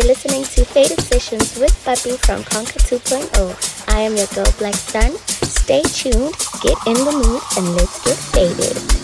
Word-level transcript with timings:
You're 0.00 0.08
listening 0.08 0.44
to 0.44 0.64
Faded 0.64 0.98
Sessions 0.98 1.58
with 1.58 1.72
Papi 1.84 2.16
from 2.16 2.42
Conquer 2.42 2.78
2.0. 2.78 3.94
I 3.94 4.00
am 4.00 4.16
your 4.16 4.26
girl, 4.28 4.50
Black 4.56 4.72
Sun. 4.72 5.12
Stay 5.26 5.82
tuned, 5.82 6.34
get 6.62 6.78
in 6.86 6.94
the 7.04 7.12
mood, 7.12 7.42
and 7.58 7.76
let's 7.76 8.02
get 8.02 8.16
faded. 8.16 8.99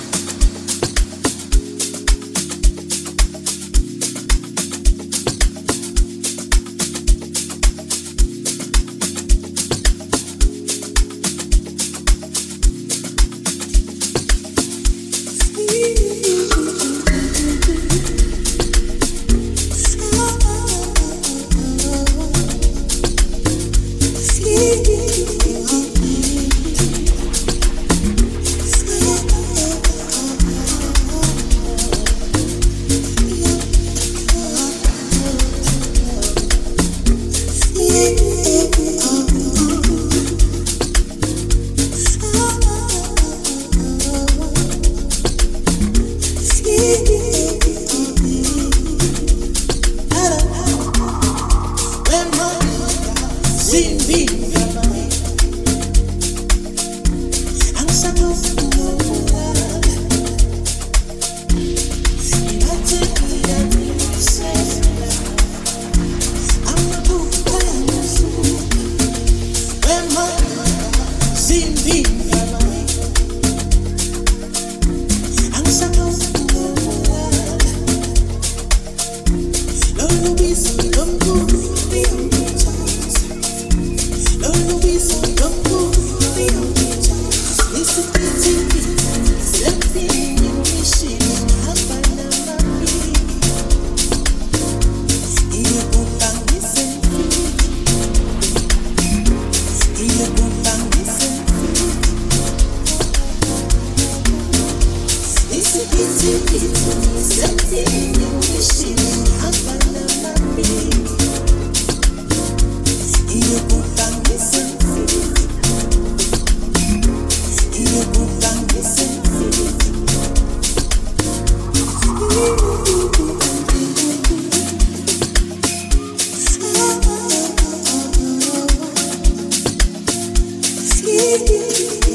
You. 131.16 132.06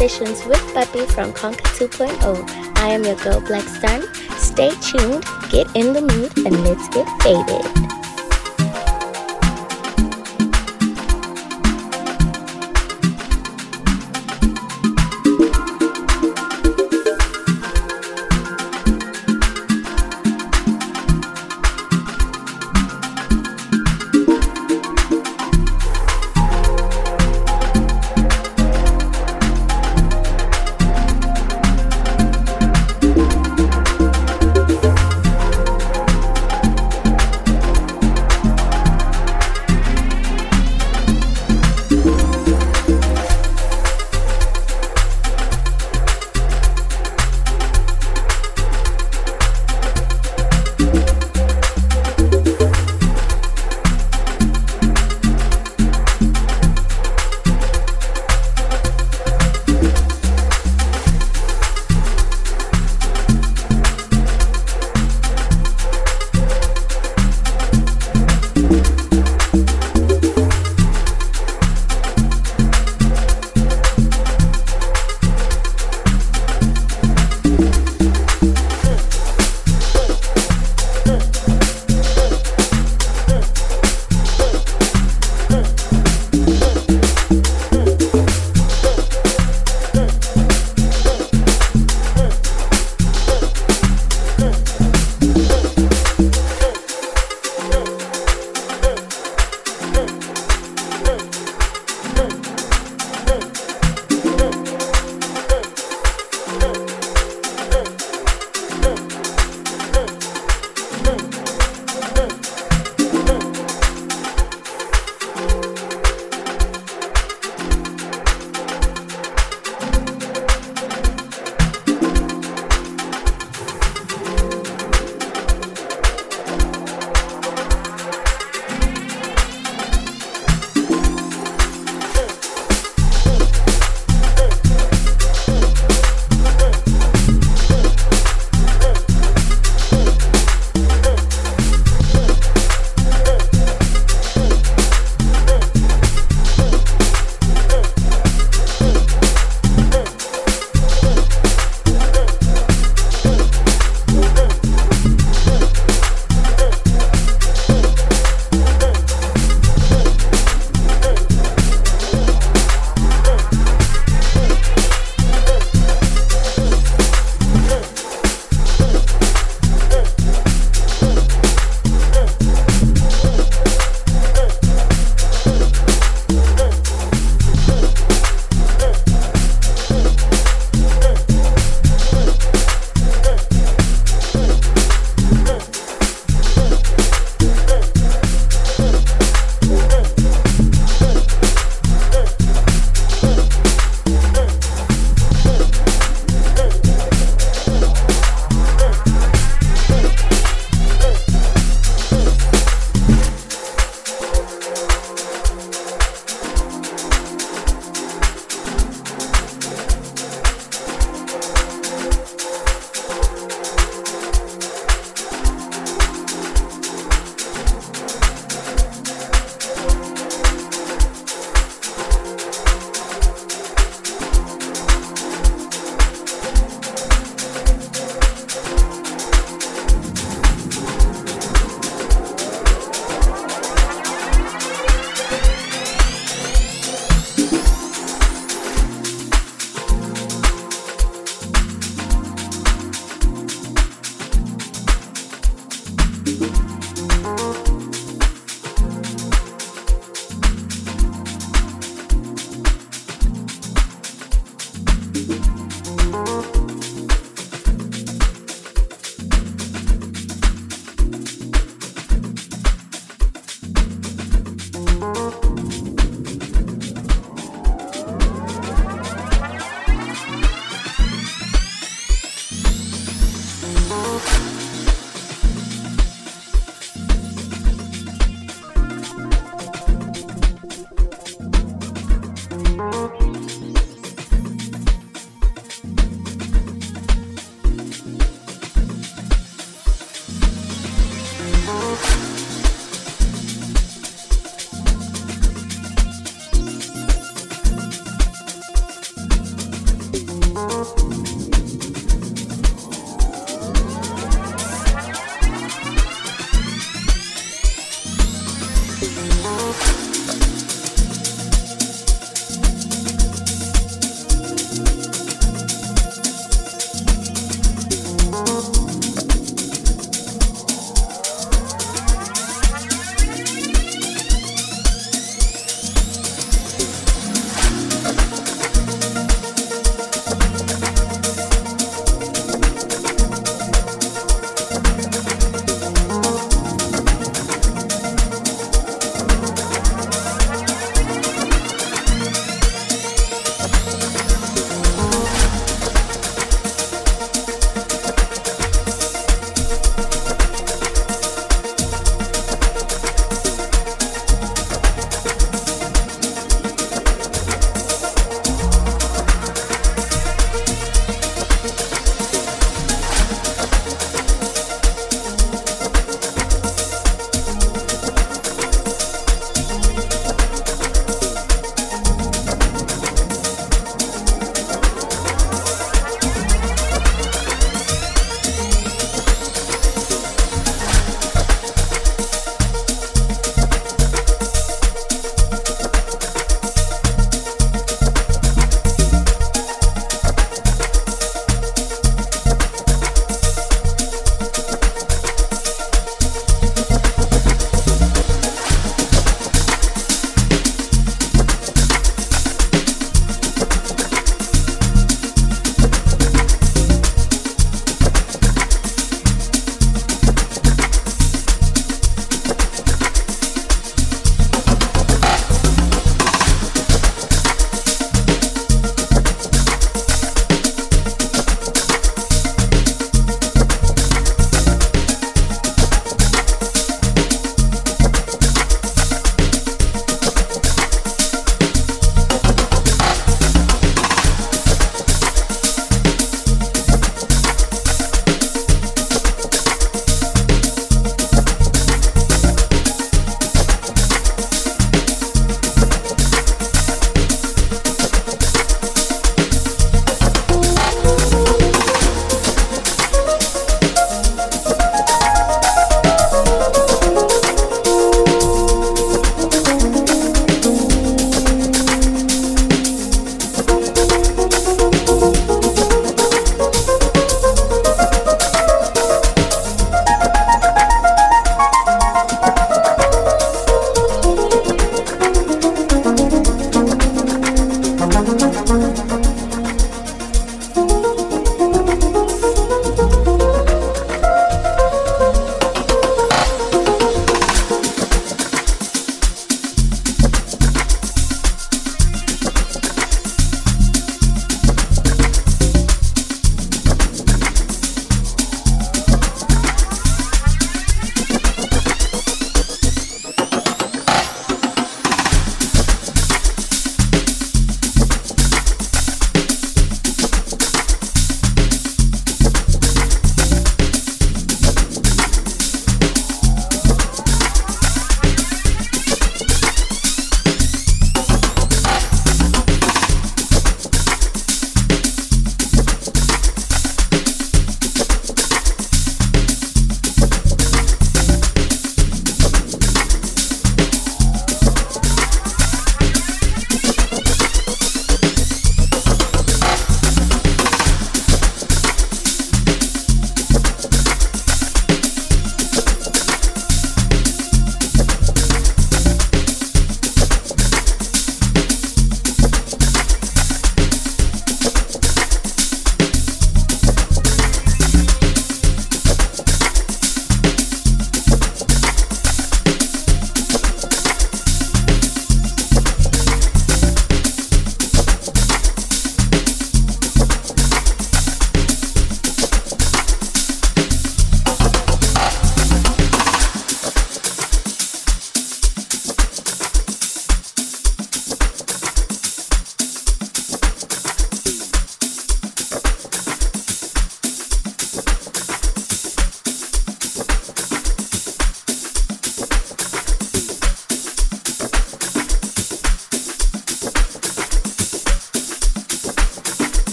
Sessions 0.00 0.46
with 0.46 0.56
Papi 0.72 1.06
from 1.12 1.30
Conquer 1.34 1.60
2.0. 1.76 2.78
I 2.78 2.88
am 2.88 3.04
your 3.04 3.16
girl, 3.16 3.38
Black 3.42 3.64
Sun. 3.64 4.02
Stay 4.38 4.70
tuned, 4.80 5.26
get 5.50 5.66
in 5.76 5.92
the 5.92 6.00
mood, 6.00 6.38
and 6.38 6.64
let's 6.64 6.88
get 6.88 7.06
faded. 7.22 7.79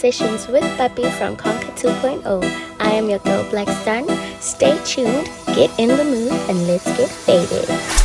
Sessions 0.00 0.48
with 0.48 0.64
Papi 0.78 1.12
from 1.18 1.36
Conquer 1.36 1.72
2.0. 1.72 2.24
I 2.80 2.90
am 2.92 3.10
your 3.10 3.18
girl 3.18 3.44
Black 3.50 3.68
Sun. 3.84 4.08
Stay 4.40 4.80
tuned, 4.82 5.28
get 5.48 5.70
in 5.78 5.88
the 5.88 6.04
mood, 6.04 6.32
and 6.48 6.66
let's 6.66 6.86
get 6.96 7.10
faded. 7.10 7.99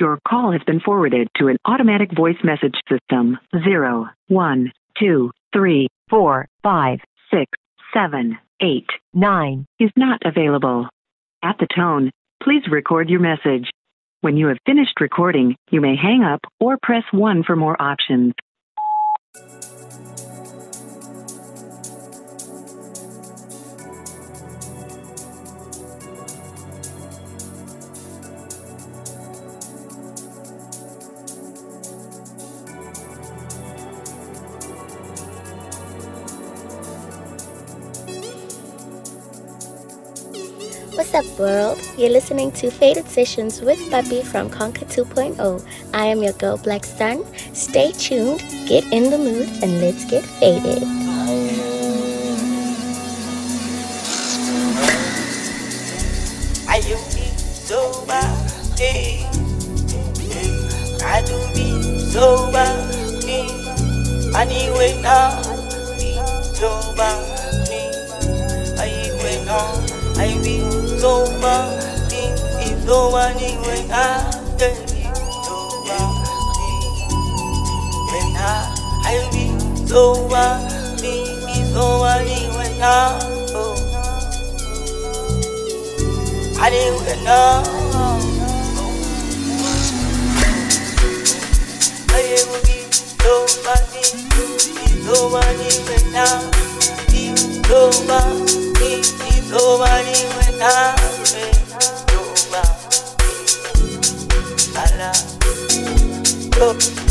Your 0.00 0.20
call 0.28 0.52
has 0.52 0.62
been 0.62 0.78
forwarded 0.78 1.28
to 1.38 1.48
an 1.48 1.56
automatic 1.64 2.14
voice 2.14 2.36
message 2.44 2.76
system. 2.88 3.36
Zero, 3.64 4.06
one, 4.28 4.70
two, 4.96 5.32
three, 5.52 5.88
four, 6.08 6.46
five, 6.62 7.00
six, 7.32 7.50
seven, 7.92 8.38
eight, 8.60 8.86
nine 9.12 9.66
is 9.80 9.90
not 9.96 10.20
available. 10.24 10.86
At 11.42 11.56
the 11.58 11.66
tone, 11.74 12.12
please 12.40 12.62
record 12.70 13.10
your 13.10 13.18
message. 13.18 13.70
When 14.20 14.36
you 14.36 14.46
have 14.46 14.58
finished 14.64 15.00
recording, 15.00 15.56
you 15.70 15.80
may 15.80 15.96
hang 15.96 16.22
up 16.22 16.40
or 16.60 16.78
press 16.80 17.04
1 17.10 17.42
for 17.42 17.56
more 17.56 17.80
options. 17.80 18.34
Up, 41.18 41.26
world? 41.36 41.80
You're 41.96 42.10
listening 42.10 42.52
to 42.52 42.70
Faded 42.70 43.08
Sessions 43.08 43.60
with 43.60 43.80
Papi 43.90 44.22
from 44.24 44.48
Conquer 44.48 44.84
2.0. 44.84 45.66
I 45.92 46.06
am 46.06 46.22
your 46.22 46.34
girl, 46.34 46.56
Black 46.58 46.84
Sun. 46.84 47.24
Stay 47.54 47.90
tuned, 47.90 48.38
get 48.68 48.84
in 48.92 49.10
the 49.10 49.18
mood, 49.18 49.48
and 49.60 49.80
let's 49.80 50.04
get 50.04 50.22
faded. 50.22 50.84
I 56.68 56.76
you 56.86 56.96
be 57.10 57.26
so 57.66 58.04
bad, 58.06 58.52
I 61.02 61.22
do 61.26 61.36
be 61.52 61.98
so 61.98 62.52
bad, 62.52 62.94
anyway 64.36 65.02
now, 65.02 65.42
be 65.98 66.14
so 66.54 66.70
bad, 66.94 67.68
I 68.78 69.10
wait 69.24 69.97
now, 70.18 70.24
I 70.24 70.38
be 70.42 70.58
Zoba, 70.98 71.54
ni 72.10 72.22
Zoba 72.84 73.34
ni 73.36 73.48
when 73.66 73.90
I 73.90 74.30
tell 74.58 74.74
you 74.74 75.12
Zoba, 75.44 75.98
when 78.10 78.36
I 78.36 78.48
I 79.04 79.28
be 79.32 79.44
Zoba, 79.86 80.44
ni 81.00 81.14
Zoba 81.72 82.12
ni 82.24 82.38
when 82.56 82.82
I 82.82 83.18
oh, 83.54 83.76
I 86.60 86.70
didn't 86.70 87.06
when 87.06 87.26
I. 87.26 87.88
Mean 92.68 92.90
so 92.92 93.46
bad, 93.64 93.84
it's 93.94 94.14
only 95.08 95.32
way 95.32 95.48
I 96.14 96.28
will 96.38 96.98
be 97.10 97.24
nobody, 97.68 99.37
nobody 99.50 100.14
when 100.36 100.62
I, 100.62 100.94
nobody, 101.02 101.68
nobody 102.12 102.68
Oh. 106.60 107.07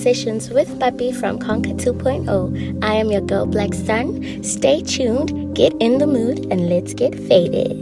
Sessions 0.00 0.48
with 0.48 0.78
Papi 0.78 1.14
from 1.14 1.38
Conquer 1.38 1.74
2.0. 1.74 2.82
I 2.82 2.94
am 2.94 3.10
your 3.10 3.20
girl 3.20 3.44
Black 3.44 3.74
Sun. 3.74 4.42
Stay 4.42 4.80
tuned, 4.80 5.54
get 5.54 5.74
in 5.74 5.98
the 5.98 6.06
mood, 6.06 6.46
and 6.50 6.70
let's 6.70 6.94
get 6.94 7.14
faded. 7.14 7.79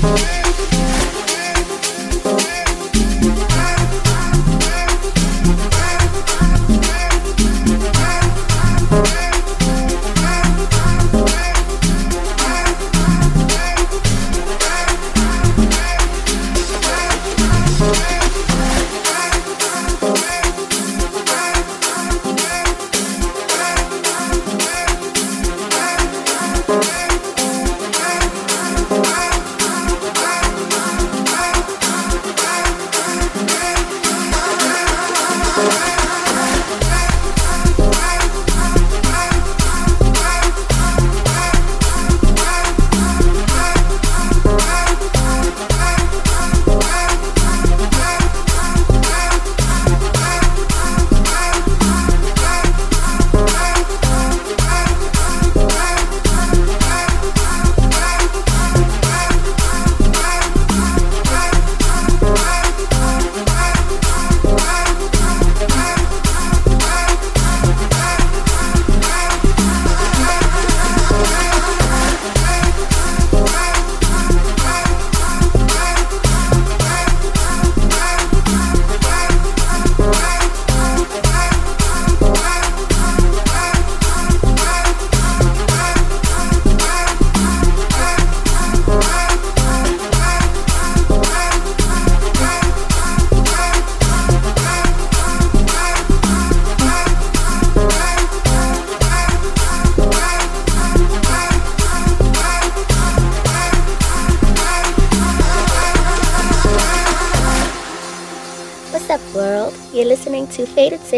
Yeah. 0.00 0.37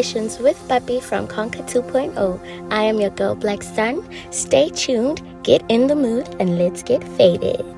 Sessions 0.01 0.39
with 0.39 0.57
Papi 0.67 1.03
from 1.03 1.27
Conquer 1.27 1.63
2.0. 1.65 2.73
I 2.73 2.85
am 2.85 3.01
your 3.01 3.11
girl, 3.11 3.35
Black 3.35 3.63
Sun. 3.63 4.03
Stay 4.31 4.71
tuned, 4.71 5.21
get 5.43 5.63
in 5.69 5.89
the 5.89 5.95
mood, 5.95 6.27
and 6.41 6.57
let's 6.57 6.83
get 6.83 7.05
faded. 7.19 7.70